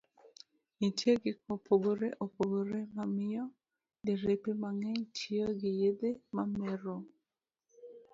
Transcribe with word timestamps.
Nitie 0.77 1.13
gik 1.23 1.37
mopogore 1.47 2.09
opogore 2.25 2.79
mamiyo 2.95 3.43
derepe 4.05 4.51
mang'eny 4.61 5.01
tiyo 5.17 5.45
gi 5.59 5.71
yedhe 5.79 6.11
mamero. 6.35 6.95